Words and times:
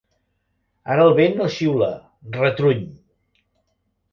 Ara 0.95 1.03
el 1.09 1.13
vent 1.19 1.37
no 1.41 1.49
xiula, 1.57 1.91
retruny. 2.41 2.83